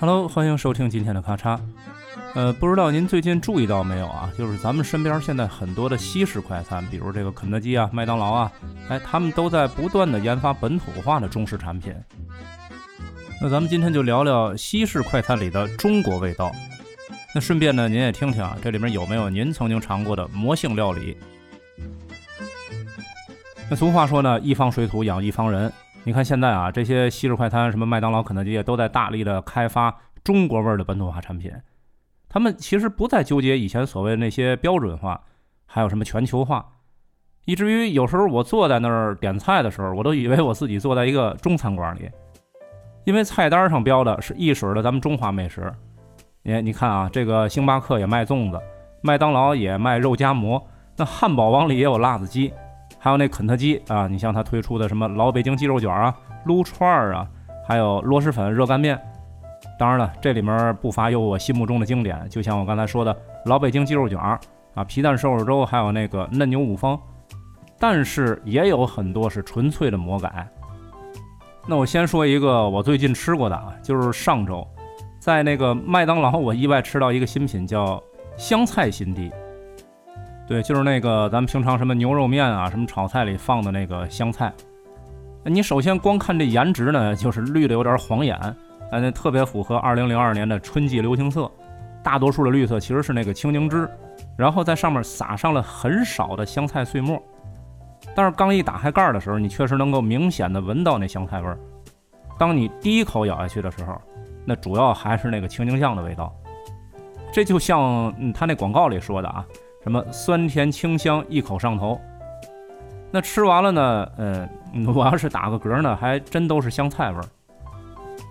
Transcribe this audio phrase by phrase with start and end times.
[0.00, 1.58] Hello，欢迎收听今天的咔嚓。
[2.34, 4.30] 呃，不知道您最近注意到没有啊？
[4.38, 8.52] 就是咱们身边现在很多的西式快餐，比如这个肯德基啊、麦当劳啊，
[8.88, 11.92] 哎，他们都在不断的研发本土化的中式产品。
[13.40, 16.52] 那咱们今天就聊聊西式快餐里的中国味道。
[17.34, 21.16] 那顺便呢，您也听听啊，这里面有没有您曾经尝过的魔性料理？
[23.70, 25.70] 那俗话说呢，一方水土养一方人。
[26.02, 31.52] 你看现在啊，这些西式快餐，什么麦当劳、肯德基，都在大力的开发中国味儿的本土化产品。
[32.30, 35.20] 他们其实不再纠结以前所谓那些标准化，
[35.66, 36.64] 还有什么全球化，
[37.44, 42.10] 以至于有时候我坐在那儿点菜的时候，我都以为我自己坐在一个中餐馆里，
[43.04, 45.70] 因为菜单上标的是一水的咱们中华美食。
[46.42, 48.58] 你你看啊，这个星巴克也卖粽子，
[49.02, 52.50] 麦当劳也卖肉夹馍，那汉堡王里也有辣子鸡。
[52.98, 56.14] 还有那肯德基啊，你像它推出的什么老北京鸡肉卷啊、
[56.44, 57.28] 撸串儿啊，
[57.66, 59.00] 还有螺蛳粉、热干面。
[59.78, 64.38] 当然了，这里面不乏有我心目中的经典，就像我刚才说的老北京鸡肉卷儿
[64.74, 66.98] 啊、皮蛋瘦肉粥，还有那个嫩牛五方。
[67.78, 70.48] 但是也有很多是纯粹的魔改。
[71.64, 74.66] 那我先说一个我最近吃过的啊，就是上周
[75.20, 78.02] 在那个麦当劳，我意外吃到一个新品，叫
[78.36, 79.30] 香菜心地。
[80.48, 84.50] 对，就是那个咱们平常什么牛肉面啊，什么炒菜里放的那个香菜。
[85.44, 88.34] 你首先光看这颜值呢，就是绿的有点晃眼，
[88.90, 91.50] 哎，那特别符合二零零二年的春季流行色。
[92.02, 93.86] 大多数的绿色其实是那个青柠汁，
[94.38, 97.22] 然后在上面撒上了很少的香菜碎末。
[98.14, 101.58] 但是刚一打开盖儿的时候，你确实能够明显的闻到那香菜味儿。
[102.38, 104.00] 当你第一口咬下去的时候，
[104.46, 106.34] 那主要还是那个青柠酱的味道。
[107.30, 109.44] 这就像嗯，他那广告里说的啊。
[109.82, 112.00] 什么酸甜清香一口上头，
[113.10, 114.10] 那吃完了呢？
[114.18, 114.48] 嗯，
[114.94, 117.24] 我要是打个嗝呢，还真都是香菜味儿。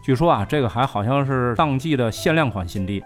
[0.04, 3.04] 据说啊，这个还好像是当季的限量款新地。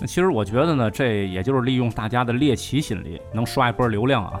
[0.00, 4.40] 那其实我觉得呢，这也就是利用大家的猎奇心理，能刷一波流量啊。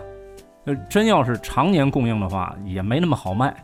[0.64, 3.54] 那真要是常年供应的话，也没那么好卖。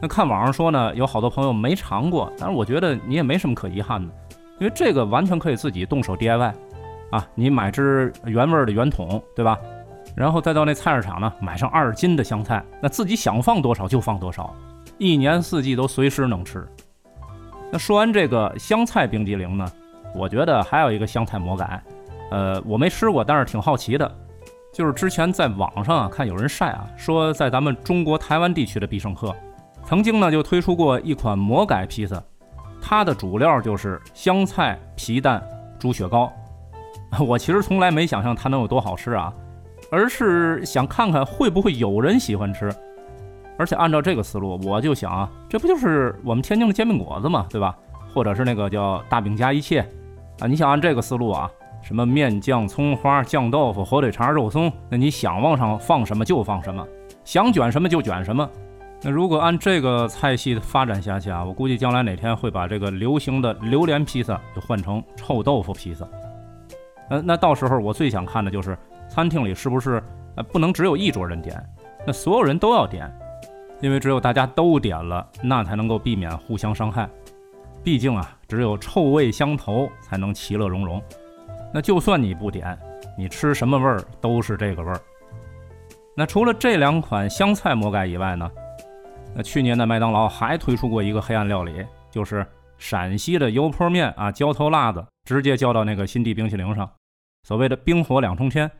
[0.00, 4.12] 那看网上说呢，有好多朋友没尝过，但是我觉得你也没什么可遗憾的，
[4.58, 6.52] 因为这个完全可以自己动手 DIY。
[7.12, 9.58] 啊，你买只原味的圆筒，对吧？
[10.16, 14.54] 然后再到那菜市场呢，买上二斤的香菜，那自己想放多少就放多少，
[14.98, 16.66] 一年四季都随时能吃。
[17.70, 19.70] 那说完这个香菜冰激凌呢，
[20.14, 21.82] 我觉得还有一个香菜魔改，
[22.30, 24.10] 呃，我没吃过，但是挺好奇的，
[24.72, 29.34] 就是之前在网上啊看有人晒啊，说在咱们中国台湾地区的必胜客，
[29.84, 32.22] 曾经呢就推出过一款魔改披萨，
[32.80, 35.42] 它的主料就是香菜、皮蛋、
[35.78, 36.32] 猪血糕。
[37.20, 39.32] 我其实从来没想象它能有多好吃啊，
[39.90, 42.72] 而是想看看会不会有人喜欢吃。
[43.58, 47.76] 而且按照这个思路，我就想啊，这不就是我们天津的煎饼果子嘛，对吧？
[48.12, 49.80] 或者是那个叫大饼加一切
[50.40, 50.46] 啊？
[50.46, 51.48] 你想按这个思路啊，
[51.82, 56.84] 什么面酱、葱花、酱豆腐、火腿肠、肉松，那你想往上放什么就放什么，
[57.24, 58.48] 想卷什么就卷什么。
[59.02, 66.06] 那如果按这个菜系的发展下去啊，我估计将来哪天会把这个流行的榴莲披萨就换成臭豆腐披萨。
[67.12, 70.02] 呃，那到时候我最想看的就是餐厅里是不是
[70.34, 71.62] 呃不能只有一桌人点，
[72.06, 73.06] 那所有人都要点，
[73.82, 77.06] 因为只有大家都点了，那才能够避免互相伤害。
[77.84, 81.02] 毕竟啊，只有臭味相投才能其乐融融。
[81.70, 82.78] 那就算你不点，
[83.18, 84.98] 你吃什么味儿都是这个味儿。
[86.16, 88.50] 那除了这两款香菜魔改以外呢，
[89.34, 92.46] 那去年的麦当劳还推出过一个黑暗料理，就是
[92.78, 96.90] 陕西的油泼面啊，浇头辣子直接浇到那个新地冰淇淋上。
[97.42, 98.70] 所谓的冰火两重天，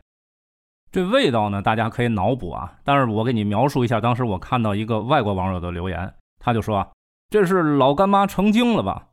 [0.91, 2.79] 这味道呢，大家可以脑补啊。
[2.83, 6.87] 但是我给你描述一下，当时我看到一个外国网友的留言，他就说
[7.29, 9.09] ：“这是老干妈成精了吧？”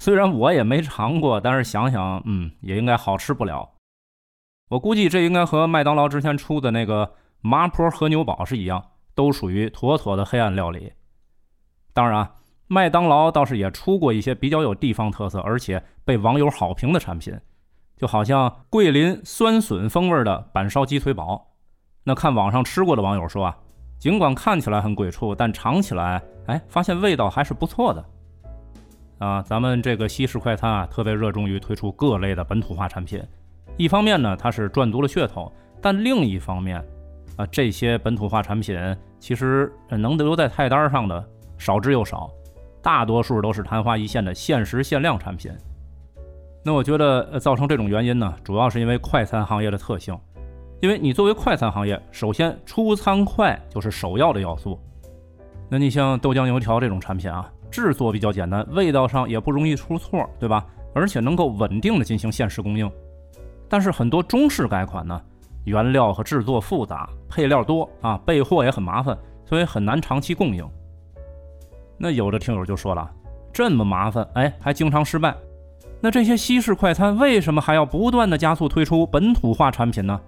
[0.00, 3.74] 虽然我也没尝过，但是想想，嗯，也应该好吃不了。
[4.70, 10.92] 我估计这应该和麦当劳之前出的那个麻婆和牛堡是一样，都属于妥妥的黑暗料理。
[11.94, 12.34] 当然啊，
[12.66, 17.36] 麦当劳倒是也出过一些比较有地方特色，而且被网友好评的产品。
[17.98, 21.48] 就好像桂林酸笋风味的板烧鸡腿堡，
[22.04, 23.58] 那看网上吃过的网友说啊，
[23.98, 28.04] 尽管看起来很鬼畜，但尝起来，哎，发现味道还是不错的。
[29.18, 33.20] 啊，咱们这个西式快餐啊，特别热衷于推出各类的本土化产品。
[33.76, 35.52] 一方面呢，它是赚足了噱头，
[35.82, 36.78] 但另一方面，
[37.36, 38.78] 啊，这些本土化产品
[39.18, 41.28] 其实能留在菜单上的
[41.58, 42.30] 少之又少，
[42.80, 45.52] 大多数都是昙花一现的限时限量产品。
[46.64, 50.18] 那我觉得造成这种原因呢，主要是因为快餐行业的特性，
[50.80, 54.78] 因为你作为快餐行业，首先出餐快就是首要的要素。
[55.70, 60.66] 那你像豆浆油条这种产品啊，制作比较简单，味道上也不容易出错，对吧？
[60.94, 62.90] 而且能够稳定的进行限时供应。
[63.68, 65.20] 但是很多中式改款呢，
[65.64, 70.68] 原料和制作复杂，配料多啊，备货也很麻烦，所以很难长期供应。
[71.98, 73.10] 那有的听友就说了，
[73.52, 75.34] 这么麻烦，哎，还经常失败。
[76.00, 80.20] 那这些西式快餐为什么还要不断的加速推出本土化产品呢？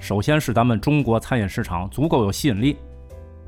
[0.00, 2.76] 首先是咱们中国餐饮市场足够有吸引力，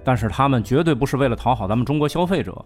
[0.04, 2.64] 但是他们绝对不是为了讨好咱们中国消费者，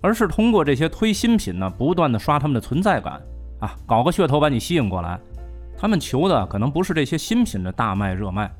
[0.00, 3.20] 而是通过这些推新品呢，不断的刷他们的存在感
[3.60, 5.18] 啊，搞个噱头把你吸引过来。
[5.78, 8.50] 他们求的可能不是这些新品的大卖热卖，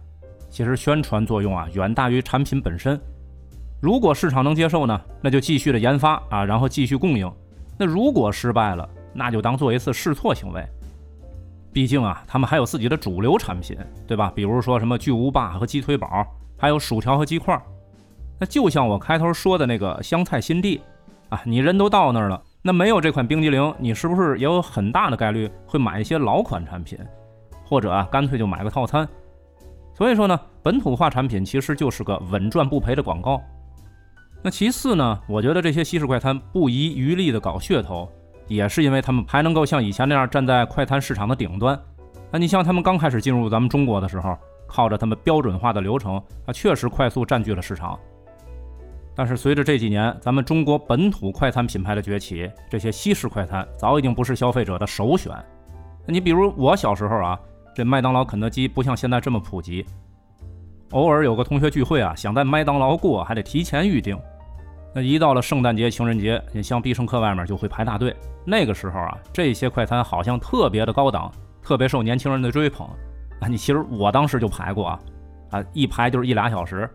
[0.49, 3.01] 其实宣传作用啊远大于产品本身。
[3.81, 7.29] 如果市场能接受呢，那就继续的研发啊，然后继续供应。
[7.79, 10.65] 那如果失败了，那就当做一次试错行为。
[11.73, 13.77] 毕竟啊，他们还有自己的主流产品，
[14.07, 14.33] 对吧？
[14.35, 16.27] 比如说什么巨无霸和鸡腿堡，
[16.57, 17.61] 还有薯条和鸡块。
[18.39, 20.81] 那就像我开头说的那个香菜新地
[21.29, 26.99] 啊，你人都到那儿了，那没有这款冰激凌，你是不是也有很大的概率会买一些老款产品，
[27.65, 29.07] 或者啊，干脆就买个套餐？
[29.95, 33.41] 所以说呢，本土化产品其实就是个稳赚不赔的广告。
[34.43, 38.11] 那其次呢，我觉得这些西式快餐不遗余力的搞噱头。
[38.49, 41.79] 也是因为他们还能够像以前那样站在快餐市场的顶端。
[42.31, 47.99] 那你像他们刚开始进入咱们中国的时候，靠着他们标准化的流程啊，确实快速占据了市场。
[49.15, 55.33] 但是随着这几年咱们中国本土快餐品牌的崛起，这些西式快餐早已经不是消费者的首选。
[56.05, 57.39] 你比如我小时候啊，
[57.75, 59.87] 这麦当劳、肯德基不像现在这么普及，
[60.91, 64.19] 偶尔有个同学聚会啊，想在麦当劳过，还得提前预定。
[64.97, 68.17] 那一到了圣诞节、情人节，你像必胜客外面就会排大队。
[68.47, 71.31] 那个时候啊，这些快餐好像特别的高档，
[71.63, 72.89] 特别受年轻人的追捧。
[73.39, 75.01] 啊，你其实我当时就排过啊，
[75.51, 76.89] 啊，一排就是一俩小时。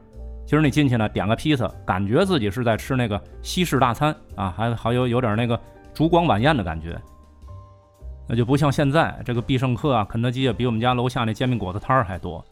[0.47, 5.59] 其实你进去呢，点个披萨，感觉自己是在吃那个西式大餐啊，还还有有点那个
[5.93, 6.99] 烛光晚宴的感觉。
[8.27, 12.43] 那就不像现在这个必胜客啊、肯德基啊，比我们家楼下那煎饼果子摊儿还多，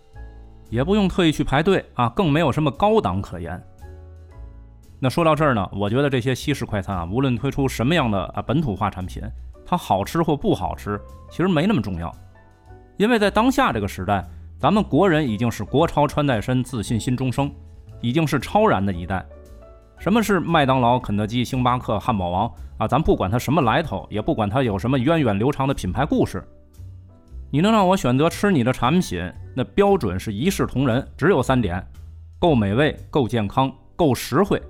[0.69, 3.59] 也不用特意去排队啊，更没有什么高档可言。
[5.01, 9.23] 那说到这儿呢，我觉得这些西式快餐啊，无论推出什么样的啊本土化产品，
[9.65, 10.99] 它好吃或不好吃，
[11.29, 12.13] 其实没那么重要，
[12.97, 17.49] 因为在当下这个时代，咱们国人已经是国潮穿戴身，自信心中生，
[18.01, 19.25] 已经是超然的一代。
[19.97, 22.85] 什么是麦当劳、肯德基、星巴克、汉堡王啊？
[22.85, 26.43] 咱不管它什么来头，也不管它有什么源远流长的品牌故事，
[27.49, 31.81] 你能让我选择吃你的产品，那标准是一视同仁，只有三点：
[32.37, 34.61] 够美味、够健康、够实惠。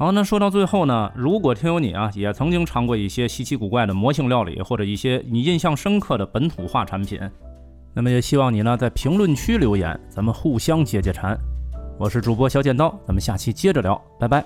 [0.00, 7.20] 好，那说到最后呢，如果听友你啊也曾经尝过一些稀奇古怪的魔性料理，或者一些你印象深刻的本土化产品，
[7.92, 11.38] 那么也希望你呢在评论区留言，咱们互相解解馋。
[11.98, 14.42] 我是主播小剪刀，咱们下期接着聊，拜拜。